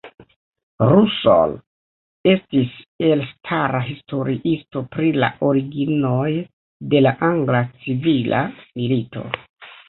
Russell 0.91 1.51
estis 2.31 2.71
elstara 3.09 3.81
historiisto 3.89 4.83
pri 4.95 5.11
la 5.25 5.29
originoj 5.51 6.31
de 6.95 7.03
la 7.09 7.13
Angla 7.29 7.61
Civila 7.85 8.43
Milito. 8.81 9.29